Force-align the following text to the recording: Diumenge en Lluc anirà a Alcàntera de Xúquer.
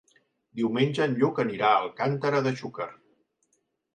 Diumenge 0.59 1.05
en 1.05 1.11
Lluc 1.19 1.41
anirà 1.43 1.69
a 1.73 1.83
Alcàntera 1.83 2.41
de 2.47 2.53
Xúquer. 2.63 2.91